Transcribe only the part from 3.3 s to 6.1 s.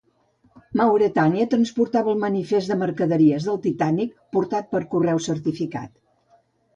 del "Titànic" portat per correu certificat.